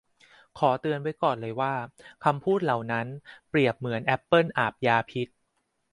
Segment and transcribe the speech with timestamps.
[0.59, 1.73] ขอเตือนไว้ก่อนเลยว่า
[2.23, 3.07] คำพูดเหล่านั้น
[3.49, 5.27] เปรียบเหมือนแอปเปิลอาบยาพิษ